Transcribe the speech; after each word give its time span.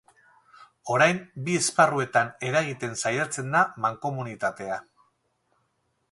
Orain 0.93 1.17
bi 1.49 1.57
esparruetan 1.57 2.31
eragiten 2.49 2.97
saiatzen 3.01 3.53
da 3.57 3.61
mankomunitatea. 3.85 4.79